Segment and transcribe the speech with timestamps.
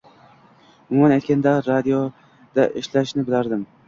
[0.91, 3.63] Umuman aytganda, radioda ishlashini bilardim…